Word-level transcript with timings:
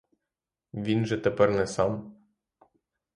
Він 0.73 1.05
же 1.05 1.17
тепер 1.17 1.51
не 1.51 1.67
сам. 1.67 2.15